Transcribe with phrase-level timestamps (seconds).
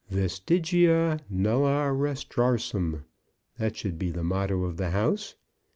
[0.09, 3.03] Vestigia Nulla Retrorsum.
[3.59, 5.35] That should be the motto of the house.